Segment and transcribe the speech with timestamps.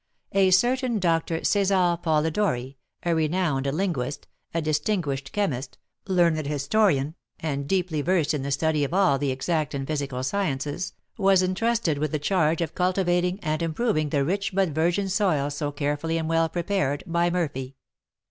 [0.31, 5.77] A certain Doctor César Polidori, a renowned linguist, a distinguished chemist,
[6.07, 10.93] learned historian, and deeply versed in the study of all the exact and physical sciences,
[11.19, 15.71] was entrusted with the charge of cultivating and improving the rich but virgin soil so
[15.71, 17.75] carefully and well prepared by Murphy.